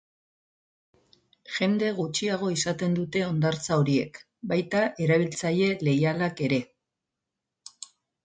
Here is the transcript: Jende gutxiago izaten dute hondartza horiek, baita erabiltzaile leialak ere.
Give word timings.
Jende 1.57 1.89
gutxiago 1.97 2.47
izaten 2.53 2.95
dute 2.99 3.21
hondartza 3.27 3.77
horiek, 3.83 4.17
baita 4.53 4.81
erabiltzaile 5.07 5.69
leialak 5.89 6.41
ere. 6.47 6.59